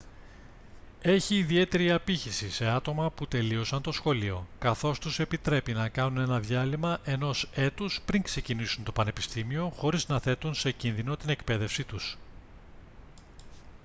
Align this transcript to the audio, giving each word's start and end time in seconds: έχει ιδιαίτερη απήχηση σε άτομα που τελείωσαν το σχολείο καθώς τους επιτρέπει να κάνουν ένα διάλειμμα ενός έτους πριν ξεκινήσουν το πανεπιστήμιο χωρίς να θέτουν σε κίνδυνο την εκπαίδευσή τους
έχει 1.01 1.35
ιδιαίτερη 1.37 1.91
απήχηση 1.91 2.51
σε 2.51 2.65
άτομα 2.67 3.09
που 3.11 3.27
τελείωσαν 3.27 3.81
το 3.81 3.91
σχολείο 3.91 4.47
καθώς 4.59 4.99
τους 4.99 5.19
επιτρέπει 5.19 5.73
να 5.73 5.89
κάνουν 5.89 6.17
ένα 6.17 6.39
διάλειμμα 6.39 6.99
ενός 7.03 7.49
έτους 7.53 8.01
πριν 8.05 8.21
ξεκινήσουν 8.21 8.83
το 8.83 8.91
πανεπιστήμιο 8.91 9.69
χωρίς 9.77 10.07
να 10.07 10.19
θέτουν 10.19 10.53
σε 10.53 10.71
κίνδυνο 10.71 11.17
την 11.17 11.29
εκπαίδευσή 11.29 11.83
τους 11.83 12.17